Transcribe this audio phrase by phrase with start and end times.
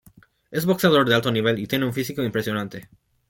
[0.49, 2.89] Es boxeador de alto nivel y tiene un físico impresionante.